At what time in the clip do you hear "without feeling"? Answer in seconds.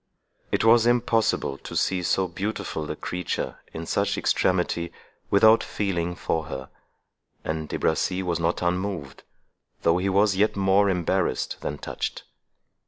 5.29-6.15